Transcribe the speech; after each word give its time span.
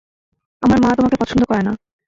আমার 0.63 0.77
মা 0.83 0.89
তোমাকে 0.97 1.15
পছন্দ 1.21 1.41
করে 1.45 1.61
না। 1.63 1.71